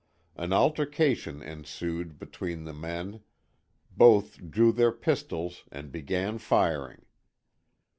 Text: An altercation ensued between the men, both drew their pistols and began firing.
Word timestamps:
An 0.35 0.51
altercation 0.51 1.43
ensued 1.43 2.17
between 2.17 2.63
the 2.63 2.73
men, 2.73 3.21
both 3.95 4.49
drew 4.49 4.71
their 4.71 4.91
pistols 4.91 5.63
and 5.71 5.91
began 5.91 6.39
firing. 6.39 7.05